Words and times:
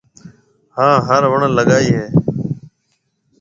ھان 0.77 0.95
ھُروڻ 1.07 1.41
لگائيَ 1.57 1.89
ھيََََ 1.97 2.05